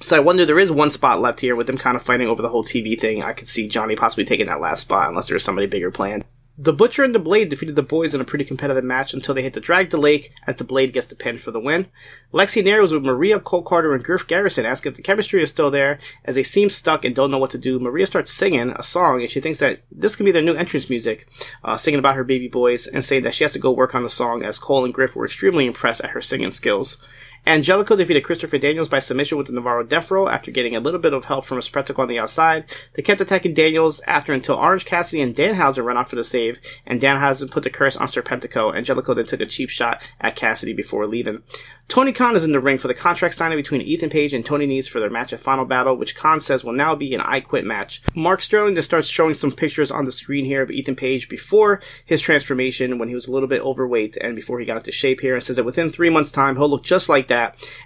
so 0.00 0.16
I 0.16 0.20
wonder 0.20 0.44
there 0.44 0.58
is 0.58 0.72
one 0.72 0.90
spot 0.90 1.20
left 1.20 1.40
here 1.40 1.56
with 1.56 1.66
them 1.66 1.78
kind 1.78 1.96
of 1.96 2.02
fighting 2.02 2.28
over 2.28 2.42
the 2.42 2.48
whole 2.48 2.64
TV 2.64 2.98
thing. 2.98 3.22
I 3.22 3.32
could 3.32 3.48
see 3.48 3.68
Johnny 3.68 3.96
possibly 3.96 4.24
taking 4.24 4.46
that 4.46 4.60
last 4.60 4.82
spot 4.82 5.08
unless 5.08 5.28
there's 5.28 5.44
somebody 5.44 5.66
bigger 5.66 5.90
planned. 5.90 6.24
The 6.56 6.72
Butcher 6.72 7.02
and 7.02 7.12
the 7.12 7.18
Blade 7.18 7.48
defeated 7.48 7.74
the 7.74 7.82
boys 7.82 8.14
in 8.14 8.20
a 8.20 8.24
pretty 8.24 8.44
competitive 8.44 8.84
match 8.84 9.12
until 9.12 9.34
they 9.34 9.42
hit 9.42 9.54
the 9.54 9.60
drag 9.60 9.90
the 9.90 9.96
lake 9.96 10.32
as 10.46 10.54
the 10.54 10.62
Blade 10.62 10.92
gets 10.92 11.08
the 11.08 11.16
pin 11.16 11.36
for 11.36 11.50
the 11.50 11.58
win. 11.58 11.88
Lexi 12.32 12.62
Nair 12.62 12.80
was 12.80 12.92
with 12.92 13.02
Maria, 13.02 13.40
Cole 13.40 13.62
Carter, 13.62 13.92
and 13.92 14.04
Griff 14.04 14.24
Garrison 14.28 14.64
asking 14.64 14.92
if 14.92 14.96
the 14.96 15.02
chemistry 15.02 15.42
is 15.42 15.50
still 15.50 15.72
there 15.72 15.98
as 16.24 16.36
they 16.36 16.44
seem 16.44 16.70
stuck 16.70 17.04
and 17.04 17.12
don't 17.12 17.32
know 17.32 17.38
what 17.38 17.50
to 17.50 17.58
do. 17.58 17.80
Maria 17.80 18.06
starts 18.06 18.32
singing 18.32 18.70
a 18.70 18.84
song 18.84 19.20
and 19.20 19.28
she 19.28 19.40
thinks 19.40 19.58
that 19.58 19.80
this 19.90 20.14
could 20.14 20.26
be 20.26 20.30
their 20.30 20.42
new 20.42 20.54
entrance 20.54 20.88
music, 20.88 21.26
uh, 21.64 21.76
singing 21.76 21.98
about 21.98 22.14
her 22.14 22.22
baby 22.22 22.46
boys 22.46 22.86
and 22.86 23.04
saying 23.04 23.24
that 23.24 23.34
she 23.34 23.42
has 23.42 23.52
to 23.54 23.58
go 23.58 23.72
work 23.72 23.96
on 23.96 24.04
the 24.04 24.08
song 24.08 24.44
as 24.44 24.60
Cole 24.60 24.84
and 24.84 24.94
Griff 24.94 25.16
were 25.16 25.24
extremely 25.24 25.66
impressed 25.66 26.02
at 26.02 26.10
her 26.10 26.22
singing 26.22 26.52
skills. 26.52 26.98
Angelico 27.46 27.94
defeated 27.94 28.24
Christopher 28.24 28.56
Daniels 28.56 28.88
by 28.88 28.98
submission 29.00 29.36
with 29.36 29.48
the 29.48 29.52
Navarro 29.52 29.84
Death 29.84 30.10
Roll 30.10 30.30
after 30.30 30.50
getting 30.50 30.74
a 30.74 30.80
little 30.80 30.98
bit 30.98 31.12
of 31.12 31.26
help 31.26 31.44
from 31.44 31.58
a 31.58 31.62
spectacle 31.62 32.00
on 32.00 32.08
the 32.08 32.18
outside. 32.18 32.64
They 32.94 33.02
kept 33.02 33.20
attacking 33.20 33.52
Daniels 33.52 34.00
after 34.06 34.32
until 34.32 34.56
Orange 34.56 34.86
Cassidy 34.86 35.20
and 35.20 35.36
Danhausen 35.36 35.84
ran 35.84 35.98
off 35.98 36.08
for 36.08 36.16
the 36.16 36.24
save, 36.24 36.58
and 36.86 37.00
Danhausen 37.00 37.50
put 37.50 37.62
the 37.62 37.68
curse 37.68 37.98
on 37.98 38.06
Serpentico. 38.06 38.74
Angelico 38.74 39.12
then 39.12 39.26
took 39.26 39.42
a 39.42 39.46
cheap 39.46 39.68
shot 39.68 40.02
at 40.22 40.36
Cassidy 40.36 40.72
before 40.72 41.06
leaving. 41.06 41.42
Tony 41.86 42.14
Khan 42.14 42.34
is 42.34 42.44
in 42.44 42.52
the 42.52 42.60
ring 42.60 42.78
for 42.78 42.88
the 42.88 42.94
contract 42.94 43.34
signing 43.34 43.58
between 43.58 43.82
Ethan 43.82 44.08
Page 44.08 44.32
and 44.32 44.44
Tony 44.44 44.66
Nese 44.66 44.88
for 44.88 45.00
their 45.00 45.10
match 45.10 45.34
at 45.34 45.40
Final 45.40 45.66
Battle, 45.66 45.96
which 45.96 46.16
Khan 46.16 46.40
says 46.40 46.64
will 46.64 46.72
now 46.72 46.94
be 46.94 47.14
an 47.14 47.20
I 47.20 47.40
Quit 47.40 47.66
match. 47.66 48.00
Mark 48.14 48.40
Sterling 48.40 48.74
just 48.74 48.88
starts 48.88 49.06
showing 49.06 49.34
some 49.34 49.52
pictures 49.52 49.90
on 49.90 50.06
the 50.06 50.12
screen 50.12 50.46
here 50.46 50.62
of 50.62 50.70
Ethan 50.70 50.96
Page 50.96 51.28
before 51.28 51.82
his 52.06 52.22
transformation 52.22 52.98
when 52.98 53.10
he 53.10 53.14
was 53.14 53.26
a 53.26 53.32
little 53.32 53.48
bit 53.48 53.60
overweight 53.60 54.16
and 54.16 54.34
before 54.34 54.60
he 54.60 54.64
got 54.64 54.78
into 54.78 54.90
shape 54.90 55.20
here 55.20 55.34
and 55.34 55.44
says 55.44 55.56
that 55.56 55.64
within 55.64 55.90
three 55.90 56.08
months' 56.08 56.32
time 56.32 56.56
he'll 56.56 56.70
look 56.70 56.84
just 56.84 57.10
like 57.10 57.28
that 57.28 57.33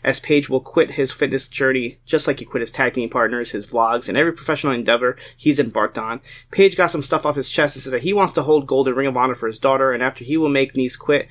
as 0.04 0.20
Page 0.20 0.48
will 0.48 0.60
quit 0.60 0.92
his 0.92 1.12
fitness 1.12 1.48
journey 1.48 1.98
just 2.04 2.26
like 2.26 2.38
he 2.38 2.44
quit 2.44 2.60
his 2.60 2.72
tag 2.72 2.94
team 2.94 3.08
partners, 3.08 3.50
his 3.50 3.66
vlogs, 3.66 4.08
and 4.08 4.16
every 4.16 4.32
professional 4.32 4.72
endeavor 4.72 5.16
he's 5.36 5.58
embarked 5.58 5.98
on. 5.98 6.20
Page 6.50 6.76
got 6.76 6.90
some 6.90 7.02
stuff 7.02 7.26
off 7.26 7.36
his 7.36 7.48
chest 7.48 7.76
and 7.76 7.82
says 7.82 7.92
that 7.92 8.02
he 8.02 8.12
wants 8.12 8.32
to 8.34 8.42
hold 8.42 8.66
gold 8.66 8.88
in 8.88 8.94
Ring 8.94 9.06
of 9.06 9.16
Honor 9.16 9.34
for 9.34 9.46
his 9.46 9.58
daughter 9.58 9.92
and 9.92 10.02
after 10.02 10.24
he 10.24 10.36
will 10.36 10.48
make 10.48 10.74
Nese 10.74 10.98
quit, 10.98 11.28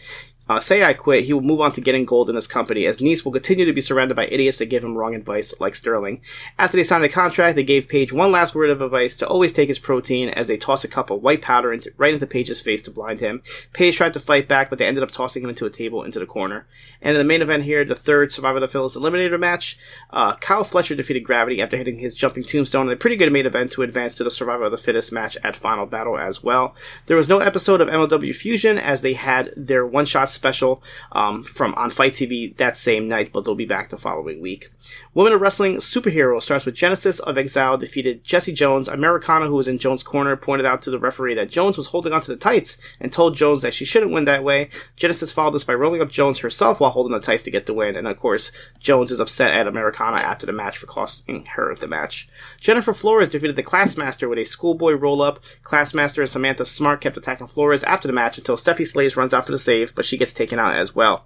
uh, 0.49 0.59
say 0.59 0.83
I 0.83 0.93
quit, 0.93 1.25
he 1.25 1.33
will 1.33 1.41
move 1.41 1.61
on 1.61 1.71
to 1.73 1.81
getting 1.81 2.05
gold 2.05 2.29
in 2.29 2.35
his 2.35 2.47
company, 2.47 2.85
as 2.85 2.99
Nese 2.99 3.25
will 3.25 3.31
continue 3.31 3.65
to 3.65 3.73
be 3.73 3.81
surrounded 3.81 4.15
by 4.15 4.27
idiots 4.27 4.57
that 4.57 4.67
give 4.67 4.83
him 4.83 4.97
wrong 4.97 5.15
advice, 5.15 5.53
like 5.59 5.75
Sterling. 5.75 6.21
After 6.57 6.77
they 6.77 6.83
signed 6.83 7.03
the 7.03 7.09
contract, 7.09 7.55
they 7.55 7.63
gave 7.63 7.87
Page 7.87 8.13
one 8.13 8.31
last 8.31 8.55
word 8.55 8.69
of 8.69 8.81
advice 8.81 9.17
to 9.17 9.27
always 9.27 9.53
take 9.53 9.67
his 9.67 9.79
protein, 9.79 10.29
as 10.29 10.47
they 10.47 10.57
toss 10.57 10.83
a 10.83 10.87
cup 10.87 11.09
of 11.09 11.21
white 11.21 11.41
powder 11.41 11.73
into, 11.73 11.91
right 11.97 12.13
into 12.13 12.27
Page's 12.27 12.61
face 12.61 12.81
to 12.83 12.91
blind 12.91 13.19
him. 13.19 13.41
Page 13.73 13.97
tried 13.97 14.13
to 14.13 14.19
fight 14.19 14.47
back, 14.47 14.69
but 14.69 14.79
they 14.79 14.85
ended 14.85 15.03
up 15.03 15.11
tossing 15.11 15.43
him 15.43 15.49
into 15.49 15.65
a 15.65 15.69
table 15.69 16.03
into 16.03 16.19
the 16.19 16.25
corner. 16.25 16.67
And 17.01 17.11
in 17.11 17.17
the 17.17 17.23
main 17.23 17.41
event 17.41 17.63
here, 17.63 17.83
the 17.85 17.95
third 17.95 18.31
Survivor 18.31 18.57
of 18.57 18.61
the 18.61 18.67
Fittest 18.67 18.95
Eliminator 18.97 19.39
match, 19.39 19.77
uh, 20.11 20.35
Kyle 20.35 20.63
Fletcher 20.63 20.95
defeated 20.95 21.23
Gravity 21.23 21.61
after 21.61 21.77
hitting 21.77 21.99
his 21.99 22.15
jumping 22.15 22.43
tombstone 22.43 22.87
in 22.87 22.93
a 22.93 22.97
pretty 22.97 23.15
good 23.15 23.31
main 23.31 23.45
event 23.45 23.71
to 23.73 23.83
advance 23.83 24.15
to 24.15 24.23
the 24.23 24.31
Survivor 24.31 24.63
of 24.63 24.71
the 24.71 24.77
Fittest 24.77 25.11
match 25.11 25.37
at 25.43 25.55
Final 25.55 25.85
Battle 25.85 26.17
as 26.17 26.43
well. 26.43 26.75
There 27.05 27.17
was 27.17 27.29
no 27.29 27.39
episode 27.39 27.81
of 27.81 27.89
MLW 27.89 28.35
Fusion, 28.35 28.77
as 28.77 29.01
they 29.01 29.13
had 29.13 29.53
their 29.55 29.85
one-shot 29.85 30.29
special 30.37 30.81
um, 31.11 31.43
from 31.43 31.75
on 31.75 31.89
FITE 31.89 32.13
TV 32.13 32.57
that 32.57 32.77
same 32.77 33.07
night, 33.07 33.31
but 33.33 33.43
they'll 33.43 33.55
be 33.55 33.65
back 33.65 33.89
the 33.89 33.97
following 33.97 34.39
week. 34.39 34.71
Women 35.13 35.33
of 35.33 35.41
Wrestling 35.41 35.77
Superhero 35.77 36.41
starts 36.41 36.65
with 36.65 36.75
Genesis 36.75 37.19
of 37.19 37.37
Exile 37.37 37.77
defeated 37.77 38.23
Jesse 38.23 38.53
Jones. 38.53 38.87
Americana, 38.87 39.47
who 39.47 39.55
was 39.55 39.67
in 39.67 39.77
Jones' 39.79 40.03
corner, 40.03 40.35
pointed 40.35 40.65
out 40.65 40.81
to 40.83 40.91
the 40.91 40.99
referee 40.99 41.33
that 41.35 41.49
Jones 41.49 41.77
was 41.77 41.87
holding 41.87 42.13
onto 42.13 42.31
the 42.31 42.37
tights 42.37 42.77
and 42.99 43.11
told 43.11 43.35
Jones 43.35 43.61
that 43.61 43.73
she 43.73 43.83
shouldn't 43.83 44.11
win 44.13 44.25
that 44.25 44.43
way. 44.43 44.69
Genesis 44.95 45.31
followed 45.31 45.51
this 45.51 45.63
by 45.63 45.73
rolling 45.73 46.01
up 46.01 46.09
Jones 46.09 46.39
herself 46.39 46.79
while 46.79 46.91
holding 46.91 47.13
the 47.13 47.19
tights 47.19 47.43
to 47.43 47.51
get 47.51 47.65
the 47.65 47.73
win, 47.73 47.95
and 47.95 48.07
of 48.07 48.17
course, 48.17 48.51
Jones 48.79 49.11
is 49.11 49.19
upset 49.19 49.53
at 49.53 49.67
Americana 49.67 50.17
after 50.17 50.45
the 50.45 50.53
match 50.53 50.77
for 50.77 50.87
costing 50.87 51.45
her 51.45 51.75
the 51.75 51.87
match. 51.87 52.29
Jennifer 52.59 52.93
Flores 52.93 53.29
defeated 53.29 53.55
the 53.55 53.63
Classmaster 53.63 54.29
with 54.29 54.39
a 54.39 54.43
schoolboy 54.45 54.93
roll 54.93 55.21
up. 55.21 55.39
Classmaster 55.63 56.19
and 56.19 56.29
Samantha 56.29 56.65
Smart 56.65 57.01
kept 57.01 57.17
attacking 57.17 57.47
Flores 57.47 57.83
after 57.83 58.07
the 58.07 58.13
match 58.13 58.37
until 58.37 58.55
Steffi 58.55 58.87
Slays 58.87 59.17
runs 59.17 59.33
out 59.33 59.45
for 59.45 59.51
the 59.51 59.57
save, 59.57 59.93
but 59.95 60.05
she 60.05 60.17
gets 60.17 60.26
taken 60.33 60.59
out 60.59 60.75
as 60.75 60.95
well. 60.95 61.25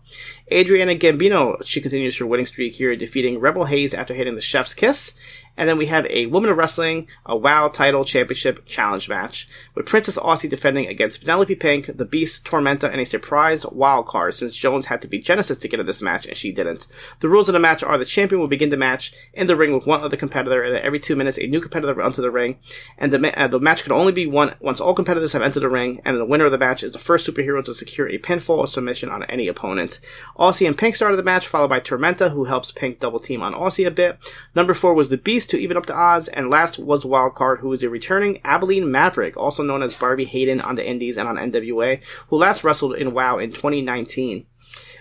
Adriana 0.52 0.96
Gambino, 0.96 1.64
she 1.66 1.82
continues 1.82 2.18
her 2.18 2.26
winning 2.26 2.46
streak 2.46 2.74
here, 2.74 2.96
defeating 2.96 3.40
Rebel 3.40 3.66
Hayes 3.66 3.94
after 3.94 4.14
hitting 4.14 4.36
the 4.36 4.42
Chef's 4.42 4.74
Kiss. 4.74 5.14
And 5.58 5.68
then 5.68 5.78
we 5.78 5.88
have 5.88 6.08
a 6.08 6.26
Women 6.28 6.50
of 6.50 6.58
Wrestling, 6.58 7.08
a 7.26 7.36
WoW 7.36 7.68
title 7.68 8.04
championship 8.04 8.66
challenge 8.66 9.10
match, 9.10 9.48
with 9.76 9.86
Princess 9.86 10.18
Aussie 10.18 10.50
defending 10.50 10.88
against 10.88 11.22
Penelope 11.22 11.56
Pink, 11.56 11.98
The 11.98 12.06
Beast, 12.06 12.46
Tormenta, 12.46 12.90
and 12.92 13.00
a 13.00 13.06
surprise 13.06 13.66
wild 13.66 14.08
card, 14.08 14.36
since 14.36 14.56
Jones 14.56 14.88
had 14.88 15.02
to 15.02 15.08
be 15.08 15.20
Genesis 15.20 15.58
to 15.60 15.68
get 15.68 15.80
in 15.80 15.86
this 15.86 16.02
match, 16.02 16.26
and 16.26 16.36
she 16.36 16.52
didn't. 16.52 16.88
The 17.20 17.30
rules 17.30 17.50
of 17.50 17.54
the 17.54 17.60
match 17.60 17.84
are 17.84 17.98
the 17.98 18.06
champion 18.06 18.40
will 18.40 18.48
begin 18.48 18.70
the 18.70 18.78
match 18.78 19.14
in 19.34 19.48
the 19.48 19.56
ring 19.56 19.74
with 19.74 19.86
one 19.86 20.02
other 20.02 20.18
competitor, 20.18 20.64
and 20.64 20.78
every 20.78 21.00
two 21.00 21.16
minutes 21.16 21.38
a 21.38 21.48
new 21.48 21.62
competitor 21.62 21.94
will 21.94 22.06
enter 22.06 22.22
the 22.22 22.32
ring, 22.32 22.58
and 22.98 23.14
the, 23.14 23.20
ma- 23.20 23.30
uh, 23.30 23.48
the 23.48 23.60
match 23.60 23.84
can 23.84 23.92
only 23.92 24.12
be 24.12 24.26
won 24.26 24.56
once 24.60 24.80
all 24.80 24.94
competitors 24.94 25.34
have 25.34 25.42
entered 25.42 25.62
the 25.62 25.70
ring, 25.70 26.02
and 26.06 26.18
the 26.18 26.26
winner 26.26 26.46
of 26.46 26.52
the 26.52 26.58
match 26.58 26.82
is 26.82 26.94
the 26.94 27.00
first 27.00 27.28
superhero 27.28 27.64
to 27.64 27.74
secure 27.74 28.08
a 28.08 28.18
pinfall 28.18 28.58
or 28.58 28.68
submission 28.68 29.10
on 29.10 29.24
any 29.26 29.48
opponent. 29.48 30.00
Aussie 30.38 30.66
and 30.66 30.78
Pink 30.78 30.96
started 30.96 31.18
the 31.18 31.24
match, 31.24 31.48
followed 31.48 31.70
by 31.70 31.80
Tormenta, 31.80 32.32
who 32.32 32.46
helps 32.46 32.72
Pink 32.72 33.00
double 33.00 33.20
team 33.20 33.44
on 33.44 33.54
Aussie 33.54 33.86
a 33.86 33.92
bit. 33.92 34.18
Number 34.56 34.74
four 34.74 34.94
was 34.94 35.10
The 35.10 35.18
Beast, 35.18 35.51
to 35.52 35.60
even 35.60 35.78
up 35.78 35.86
the 35.86 35.96
odds, 35.96 36.28
and 36.28 36.50
last 36.50 36.80
was 36.80 37.04
Wildcard, 37.04 37.60
who 37.60 37.72
is 37.72 37.84
a 37.84 37.90
returning 37.90 38.40
Abilene 38.44 38.90
Maverick, 38.90 39.38
also 39.38 39.64
known 39.64 39.84
as 39.84 39.96
Barbi 39.96 40.26
Hayden 40.26 40.62
on 40.62 40.76
the 40.76 40.88
Indies 40.88 41.18
and 41.18 41.28
on 41.28 41.36
NWA, 41.36 42.04
who 42.30 42.38
last 42.38 42.64
wrestled 42.64 42.96
in 42.96 43.14
WoW 43.14 43.38
in 43.38 43.52
2019. 43.52 44.46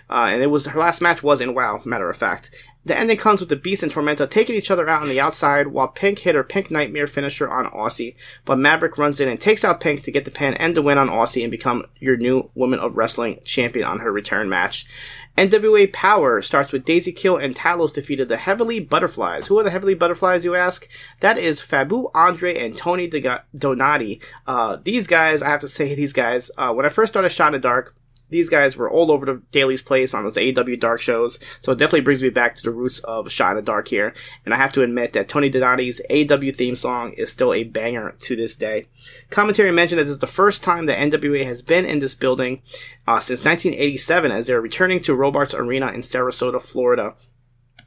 Uh, 0.09 0.27
and 0.29 0.43
it 0.43 0.47
was 0.47 0.65
her 0.65 0.79
last 0.79 1.01
match 1.01 1.23
was 1.23 1.39
in 1.39 1.53
WoW, 1.53 1.81
matter 1.85 2.09
of 2.09 2.17
fact. 2.17 2.51
The 2.83 2.97
ending 2.97 3.17
comes 3.17 3.39
with 3.39 3.49
the 3.49 3.55
Beast 3.55 3.83
and 3.83 3.91
Tormenta 3.91 4.27
taking 4.27 4.55
each 4.55 4.71
other 4.71 4.89
out 4.89 5.03
on 5.03 5.09
the 5.09 5.19
outside 5.19 5.67
while 5.67 5.87
Pink 5.87 6.19
hit 6.19 6.33
her 6.33 6.43
Pink 6.43 6.71
Nightmare 6.71 7.05
finisher 7.05 7.49
on 7.49 7.69
Aussie. 7.71 8.15
But 8.43 8.57
Maverick 8.57 8.97
runs 8.97 9.19
in 9.19 9.29
and 9.29 9.39
takes 9.39 9.63
out 9.63 9.79
Pink 9.79 10.01
to 10.03 10.11
get 10.11 10.25
the 10.25 10.31
pin 10.31 10.55
and 10.55 10.75
the 10.75 10.81
win 10.81 10.97
on 10.97 11.07
Aussie 11.07 11.43
and 11.43 11.51
become 11.51 11.85
your 11.99 12.17
new 12.17 12.49
Woman 12.55 12.79
of 12.79 12.97
Wrestling 12.97 13.39
champion 13.43 13.85
on 13.85 13.99
her 13.99 14.11
return 14.11 14.49
match. 14.49 14.87
NWA 15.37 15.91
Powerrr 15.91 16.43
starts 16.43 16.73
with 16.73 16.83
Daisy 16.83 17.11
Kill 17.11 17.37
and 17.37 17.55
Talos 17.55 17.93
defeated 17.93 18.27
the 18.27 18.37
Heavenly 18.37 18.79
Butterflies. 18.79 19.47
Who 19.47 19.57
are 19.59 19.63
the 19.63 19.69
Heavenly 19.69 19.95
Butterflies, 19.95 20.43
you 20.43 20.55
ask? 20.55 20.89
That 21.21 21.37
is 21.37 21.61
Fabu 21.61 22.11
Andre 22.13 22.57
and 22.57 22.75
Tony 22.75 23.07
Donati. 23.55 24.21
Uh, 24.45 24.77
these 24.83 25.07
guys, 25.07 25.41
I 25.41 25.49
have 25.49 25.61
to 25.61 25.69
say, 25.69 25.95
these 25.95 26.13
guys, 26.13 26.51
uh, 26.57 26.73
when 26.73 26.85
I 26.85 26.89
first 26.89 27.13
started 27.13 27.29
Shot 27.29 27.47
in 27.47 27.53
the 27.53 27.59
Dark, 27.59 27.95
These 28.31 28.49
guys 28.49 28.75
were 28.75 28.89
all 28.89 29.11
over 29.11 29.25
the 29.25 29.41
Daily's 29.51 29.81
Place 29.81 30.13
on 30.13 30.23
those 30.23 30.37
AEW 30.37 30.79
Dark 30.79 31.01
shows, 31.01 31.37
so 31.61 31.71
it 31.71 31.77
definitely 31.77 32.01
brings 32.01 32.23
me 32.23 32.29
back 32.29 32.55
to 32.55 32.63
the 32.63 32.71
roots 32.71 32.99
of 32.99 33.31
Shot 33.31 33.51
in 33.51 33.57
the 33.57 33.61
Dark 33.61 33.89
here. 33.89 34.13
And 34.45 34.53
I 34.53 34.57
have 34.57 34.73
to 34.73 34.81
admit 34.81 35.13
that 35.13 35.27
Tony 35.27 35.51
Donati's 35.51 36.01
AEW 36.09 36.55
theme 36.55 36.75
song 36.75 37.13
is 37.13 37.31
still 37.31 37.53
a 37.53 37.63
banger 37.63 38.15
to 38.19 38.35
this 38.35 38.55
day. 38.55 38.87
Commentary 39.29 39.71
mentioned 39.71 39.99
that 39.99 40.05
this 40.05 40.13
is 40.13 40.19
the 40.19 40.27
first 40.27 40.63
time 40.63 40.85
that 40.85 40.97
NWA 40.97 41.45
has 41.45 41.61
been 41.61 41.85
in 41.85 41.99
this 41.99 42.15
building 42.15 42.61
uh, 43.07 43.19
since 43.19 43.43
1987 43.43 44.31
as 44.31 44.47
they're 44.47 44.61
returning 44.61 45.01
to 45.03 45.15
Robarts 45.15 45.53
Arena 45.53 45.91
in 45.91 46.01
Sarasota, 46.01 46.61
Florida. 46.61 47.15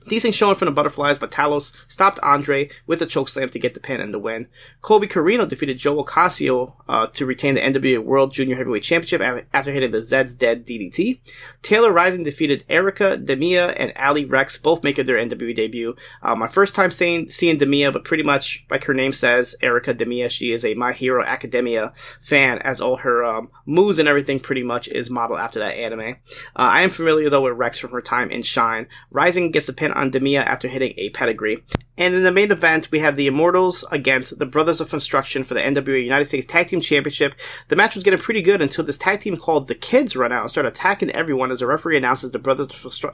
Decent 0.08 0.34
showing 0.34 0.56
from 0.56 0.66
the 0.66 0.73
Butterflies, 0.73 1.18
but 1.18 1.30
Talos 1.30 1.73
stopped 1.88 2.18
Andre 2.20 2.68
with 2.87 3.00
a 3.02 3.06
chokeslam 3.06 3.50
to 3.50 3.58
get 3.58 3.75
the 3.75 3.80
pin 3.80 4.00
and 4.00 4.12
the 4.12 4.18
win. 4.18 4.49
Colby 4.82 5.06
Corino 5.06 5.49
defeated 5.49 5.78
Joe 5.78 6.02
Ocasio 6.02 6.75
uh, 6.88 7.06
to 7.08 7.26
retain 7.26 7.54
the 7.54 7.61
NWA 7.61 8.02
World 8.02 8.32
Junior 8.32 8.56
Heavyweight 8.56 8.82
Championship 8.82 9.46
after 9.52 9.73
hitting 9.73 9.92
the 9.92 10.04
Zed's 10.04 10.34
Dead 10.34 10.66
DDT. 10.66 11.20
Taylor 11.62 11.92
Rising 11.92 12.25
defeated 12.25 12.64
Erica 12.68 13.16
Demia 13.18 13.75
and 13.76 13.96
Allie 13.96 14.25
Recks, 14.25 14.58
both 14.58 14.84
making 14.84 15.06
their 15.06 15.16
NWA 15.16 15.54
debut. 15.54 15.96
Uh, 16.23 16.37
my 16.37 16.46
first 16.46 16.75
time 16.75 16.90
saying, 16.90 17.30
seeing 17.30 17.58
Demia, 17.58 17.92
but 17.92 18.04
pretty 18.04 18.23
much 18.23 18.64
like 18.70 18.84
her 18.84 18.94
name 18.94 19.12
says, 19.12 19.56
Erica 19.62 19.94
Demia, 19.94 20.30
she 20.30 20.52
is 20.52 20.64
a 20.64 20.75
My 20.75 20.92
Hero 20.92 21.25
Academia 21.25 21.92
fan, 22.20 22.58
as 22.58 22.80
all 22.80 22.99
her 22.99 23.25
um, 23.25 23.50
moves 23.66 23.99
and 23.99 24.08
everything 24.08 24.40
pretty 24.40 24.62
much 24.62 24.88
is 24.88 25.11
modeled 25.11 25.40
after 25.40 25.58
that 25.61 25.76
anime. 25.76 26.00
Uh, 26.00 26.14
I 26.54 26.82
am 26.82 26.90
familiar 26.90 27.30
though 27.30 27.42
with 27.42 27.56
Rex 27.56 27.78
from 27.78 27.90
her 27.92 28.02
time 28.02 28.30
in 28.30 28.42
Shine. 28.42 28.87
Rising 29.11 29.50
gets 29.50 29.66
the 29.66 29.73
pin 29.73 29.92
on 29.94 30.10
Demia 30.10 30.44
after 30.44 30.68
hitting 30.68 30.94
a 30.96 31.10
pedigree. 31.10 31.62
And 31.96 32.14
in 32.14 32.24
the 32.24 32.32
main 32.32 32.50
event, 32.50 32.90
we 32.90 32.98
have 32.98 33.14
the 33.14 33.28
Immortals 33.28 33.84
against 33.92 34.38
the 34.38 34.46
Brothers 34.46 34.80
of 34.80 34.90
Construction 34.90 35.44
for 35.44 35.54
the 35.54 35.60
NWA 35.60 36.02
United 36.02 36.24
States 36.24 36.44
Tag 36.44 36.66
Team 36.66 36.80
Championship. 36.80 37.36
The 37.68 37.76
match 37.76 37.94
was 37.94 38.02
getting 38.02 38.18
pretty 38.18 38.42
good 38.42 38.60
until 38.60 38.84
this 38.84 38.98
tag 38.98 39.20
team 39.20 39.36
called 39.36 39.68
the 39.68 39.76
Kids 39.76 40.16
run 40.16 40.32
out 40.32 40.42
and 40.42 40.50
start 40.50 40.66
attacking 40.66 41.10
everyone 41.10 41.52
as 41.52 41.60
the 41.60 41.66
referee 41.66 41.96
announces 41.96 42.32
the 42.32 42.38
Brothers 42.40 42.66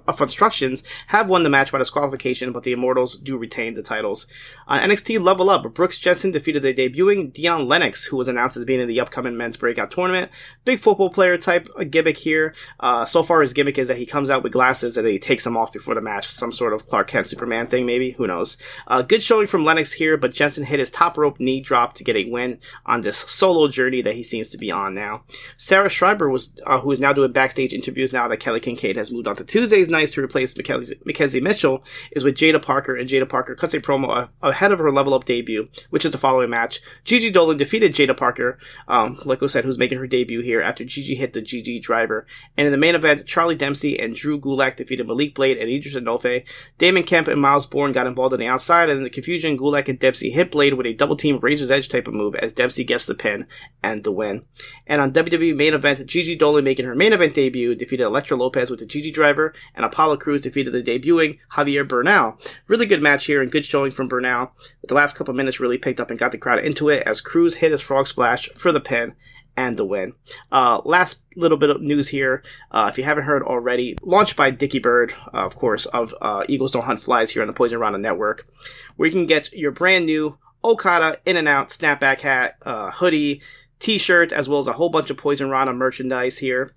of 0.08 0.16
Constructions 0.16 0.82
have 1.08 1.28
won 1.28 1.42
the 1.42 1.50
match 1.50 1.70
by 1.72 1.78
disqualification, 1.78 2.52
but 2.52 2.62
the 2.62 2.72
Immortals 2.72 3.16
do 3.16 3.36
retain 3.36 3.74
the 3.74 3.82
titles. 3.82 4.26
On 4.66 4.80
NXT 4.80 5.20
Level 5.20 5.50
Up, 5.50 5.74
Brooks 5.74 5.98
Jensen 5.98 6.30
defeated 6.30 6.62
the 6.62 6.72
debuting 6.72 7.32
Dion 7.34 7.68
Lennox, 7.68 8.06
who 8.06 8.16
was 8.16 8.28
announced 8.28 8.56
as 8.56 8.64
being 8.64 8.80
in 8.80 8.88
the 8.88 9.00
upcoming 9.00 9.36
men's 9.36 9.58
breakout 9.58 9.90
tournament. 9.90 10.30
Big 10.64 10.80
football 10.80 11.10
player 11.10 11.36
type 11.36 11.68
gimmick 11.90 12.16
here. 12.16 12.54
Uh, 12.78 13.04
so 13.04 13.22
far, 13.22 13.42
his 13.42 13.52
gimmick 13.52 13.76
is 13.76 13.88
that 13.88 13.98
he 13.98 14.06
comes 14.06 14.30
out 14.30 14.42
with 14.42 14.52
glasses 14.52 14.96
and 14.96 15.06
he 15.06 15.18
takes 15.18 15.44
them 15.44 15.56
off 15.56 15.70
before 15.70 15.94
the 15.94 16.00
match. 16.00 16.28
Some 16.28 16.50
sort 16.50 16.72
of 16.72 16.86
Clark 16.86 17.08
Kent 17.08 17.26
Superman 17.26 17.66
thing, 17.66 17.84
maybe? 17.84 18.12
Who 18.12 18.26
knows? 18.26 18.56
Uh, 18.86 19.02
good 19.02 19.22
showing 19.22 19.46
from 19.46 19.64
Lennox 19.64 19.92
here, 19.92 20.16
but 20.16 20.32
Jensen 20.32 20.64
hit 20.64 20.78
his 20.78 20.90
top 20.90 21.16
rope 21.16 21.40
knee 21.40 21.60
drop 21.60 21.94
to 21.94 22.04
get 22.04 22.16
a 22.16 22.30
win 22.30 22.58
on 22.86 23.02
this 23.02 23.18
solo 23.18 23.68
journey 23.68 24.02
that 24.02 24.14
he 24.14 24.22
seems 24.22 24.48
to 24.50 24.58
be 24.58 24.70
on 24.70 24.94
now. 24.94 25.24
Sarah 25.56 25.88
Schreiber 25.88 26.28
was, 26.28 26.52
uh, 26.66 26.80
who 26.80 26.90
is 26.90 27.00
now 27.00 27.12
doing 27.12 27.32
backstage 27.32 27.72
interviews 27.72 28.12
now 28.12 28.28
that 28.28 28.38
Kelly 28.38 28.60
Kincaid 28.60 28.96
has 28.96 29.10
moved 29.10 29.28
on 29.28 29.36
to 29.36 29.44
Tuesdays 29.44 29.88
nights 29.88 30.12
to 30.12 30.22
replace 30.22 30.54
McKenzie 30.54 31.42
Mitchell, 31.42 31.84
is 32.12 32.24
with 32.24 32.36
Jaida 32.36 32.62
Parker, 32.62 32.96
and 32.96 33.08
Jaida 33.08 33.28
Parker 33.28 33.54
cuts 33.54 33.74
a 33.74 33.80
promo 33.80 34.28
ahead 34.42 34.72
of 34.72 34.78
her 34.78 34.90
level 34.90 35.14
up 35.14 35.24
debut, 35.24 35.68
which 35.90 36.04
is 36.04 36.12
the 36.12 36.18
following 36.18 36.50
match. 36.50 36.80
Gigi 37.04 37.32
Dolin 37.32 37.58
defeated 37.58 37.94
Jaida 37.94 38.16
Parker, 38.16 38.58
um, 38.88 39.18
like 39.24 39.42
I 39.42 39.46
said, 39.46 39.64
who's 39.64 39.78
making 39.78 39.98
her 39.98 40.06
debut 40.06 40.40
here 40.40 40.60
after 40.60 40.84
Gigi 40.84 41.14
hit 41.14 41.32
the 41.32 41.42
GG 41.42 41.82
driver. 41.82 42.26
And 42.56 42.66
in 42.66 42.72
the 42.72 42.78
main 42.78 42.94
event, 42.94 43.26
Charlie 43.26 43.54
Dempsey 43.54 43.98
and 43.98 44.14
Drew 44.14 44.38
Gulak 44.40 44.76
defeated 44.76 45.06
Malik 45.06 45.34
Blade 45.34 45.58
and 45.58 45.70
Idris 45.70 45.94
Enofe. 45.94 46.46
Damon 46.78 47.04
Kemp 47.04 47.28
and 47.28 47.40
Myles 47.40 47.66
Borne 47.66 47.92
got 47.92 48.06
involved 48.06 48.34
in 48.34 48.40
the 48.40 48.46
outside, 48.60 48.90
and 48.90 48.98
in 48.98 49.04
the 49.04 49.10
confusion, 49.10 49.56
Gulak 49.56 49.88
and 49.88 49.98
Dempsey 49.98 50.30
hit 50.30 50.50
Blade 50.50 50.74
with 50.74 50.86
a 50.86 50.92
double 50.92 51.16
team 51.16 51.38
Razor's 51.40 51.70
Edge 51.70 51.88
type 51.88 52.06
of 52.06 52.12
move 52.12 52.34
as 52.34 52.52
Dempsey 52.52 52.84
gets 52.84 53.06
the 53.06 53.14
pin 53.14 53.46
and 53.82 54.04
the 54.04 54.12
win. 54.12 54.44
And 54.86 55.00
on 55.00 55.14
WWE 55.14 55.56
main 55.56 55.72
event, 55.72 56.04
Gigi 56.04 56.36
Dolin 56.36 56.62
making 56.62 56.84
her 56.84 56.94
main 56.94 57.14
event 57.14 57.32
debut 57.32 57.74
defeated 57.74 58.04
Elektra 58.04 58.36
Lopez 58.36 58.70
with 58.70 58.80
the 58.80 58.86
Gigi 58.86 59.10
driver, 59.10 59.54
and 59.74 59.86
Apollo 59.86 60.18
Crews 60.18 60.42
defeated 60.42 60.74
the 60.74 60.82
debuting 60.82 61.38
Javier 61.52 61.88
Bernal. 61.88 62.38
Really 62.68 62.84
good 62.84 63.02
match 63.02 63.24
here 63.24 63.40
and 63.40 63.50
good 63.50 63.64
showing 63.64 63.92
from 63.92 64.08
Bernal. 64.08 64.52
The 64.86 64.94
last 64.94 65.16
couple 65.16 65.32
minutes 65.32 65.58
really 65.58 65.78
picked 65.78 66.00
up 66.00 66.10
and 66.10 66.18
got 66.18 66.32
the 66.32 66.38
crowd 66.38 66.62
into 66.62 66.90
it 66.90 67.02
as 67.06 67.22
Crews 67.22 67.56
hit 67.56 67.72
his 67.72 67.80
frog 67.80 68.06
splash 68.06 68.50
for 68.50 68.72
the 68.72 68.80
pin 68.80 69.14
and 69.56 69.76
the 69.76 69.84
win. 69.84 70.14
Uh, 70.50 70.80
last 70.84 71.22
little 71.36 71.58
bit 71.58 71.70
of 71.70 71.80
news 71.80 72.08
here. 72.08 72.42
Uh, 72.70 72.88
if 72.90 72.98
you 72.98 73.04
haven't 73.04 73.24
heard 73.24 73.42
already, 73.42 73.96
launched 74.02 74.36
by 74.36 74.50
Dickie 74.50 74.78
Bird, 74.78 75.14
uh, 75.34 75.44
of 75.44 75.56
course, 75.56 75.86
of 75.86 76.14
uh, 76.20 76.44
Eagles 76.48 76.70
Don't 76.72 76.84
Hunt 76.84 77.00
Flies 77.00 77.30
here 77.30 77.42
on 77.42 77.48
the 77.48 77.54
Poisonrana 77.54 78.00
Network, 78.00 78.48
where 78.96 79.06
you 79.06 79.12
can 79.12 79.26
get 79.26 79.52
your 79.52 79.70
brand 79.70 80.06
new 80.06 80.38
Okada 80.64 81.18
In 81.24 81.36
and 81.36 81.48
Out 81.48 81.68
snapback 81.68 82.20
hat, 82.20 82.56
uh, 82.64 82.90
hoodie, 82.90 83.40
t-shirt, 83.78 84.32
as 84.32 84.48
well 84.48 84.58
as 84.58 84.66
a 84.66 84.72
whole 84.72 84.90
bunch 84.90 85.10
of 85.10 85.16
Poisonrana 85.16 85.74
merchandise 85.74 86.38
here. 86.38 86.70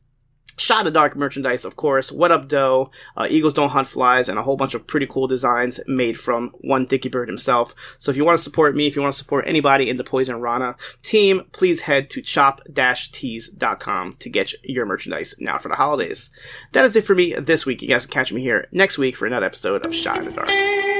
Shot 0.57 0.85
of 0.87 0.93
Dark 0.93 1.15
merchandise, 1.15 1.65
of 1.65 1.75
course. 1.75 2.11
What 2.11 2.31
Up 2.31 2.47
Doe, 2.47 2.91
uh, 3.17 3.27
Eagles 3.29 3.53
Don't 3.53 3.69
Hunt 3.69 3.87
Flies, 3.87 4.29
and 4.29 4.37
a 4.37 4.43
whole 4.43 4.55
bunch 4.55 4.73
of 4.73 4.85
pretty 4.85 5.07
cool 5.07 5.27
designs 5.27 5.79
made 5.87 6.19
from 6.19 6.51
one 6.61 6.85
Dicky 6.85 7.09
Bird 7.09 7.27
himself. 7.27 7.73
So 7.99 8.11
if 8.11 8.17
you 8.17 8.25
want 8.25 8.37
to 8.37 8.43
support 8.43 8.75
me, 8.75 8.87
if 8.87 8.95
you 8.95 9.01
want 9.01 9.13
to 9.13 9.17
support 9.17 9.45
anybody 9.47 9.89
in 9.89 9.97
the 9.97 10.03
Poisonrana 10.03 10.77
team, 11.01 11.41
please 11.51 11.81
head 11.81 12.09
to 12.11 12.21
chop-tees.com 12.21 14.13
to 14.13 14.29
get 14.29 14.53
your 14.63 14.85
merchandise 14.85 15.35
now 15.39 15.57
for 15.57 15.69
the 15.69 15.75
holidays. 15.75 16.29
That 16.73 16.85
is 16.85 16.95
it 16.95 17.03
for 17.03 17.15
me 17.15 17.33
this 17.33 17.65
week. 17.65 17.81
You 17.81 17.87
guys 17.87 18.05
can 18.05 18.13
catch 18.13 18.31
me 18.31 18.41
here 18.41 18.67
next 18.71 18.97
week 18.97 19.15
for 19.15 19.25
another 19.25 19.47
episode 19.47 19.85
of 19.85 19.95
Shot 19.95 20.19
in 20.19 20.25
the 20.25 20.31
Dark. 20.31 20.92